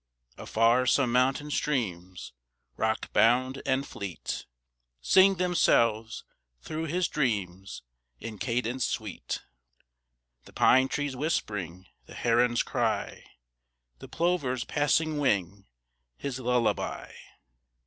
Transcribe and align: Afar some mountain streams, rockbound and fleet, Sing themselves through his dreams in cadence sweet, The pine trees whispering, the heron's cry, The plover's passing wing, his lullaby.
Afar 0.35 0.87
some 0.87 1.11
mountain 1.11 1.51
streams, 1.51 2.33
rockbound 2.75 3.61
and 3.67 3.85
fleet, 3.85 4.47
Sing 4.99 5.35
themselves 5.35 6.23
through 6.59 6.85
his 6.85 7.07
dreams 7.07 7.83
in 8.19 8.39
cadence 8.39 8.83
sweet, 8.83 9.43
The 10.45 10.53
pine 10.53 10.87
trees 10.87 11.15
whispering, 11.15 11.85
the 12.07 12.15
heron's 12.15 12.63
cry, 12.63 13.25
The 13.99 14.07
plover's 14.07 14.63
passing 14.63 15.19
wing, 15.19 15.67
his 16.17 16.39
lullaby. 16.39 17.11